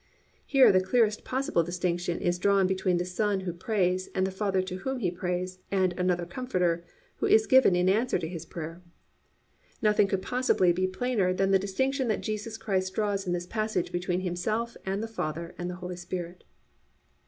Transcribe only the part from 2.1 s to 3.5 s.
is drawn between the Son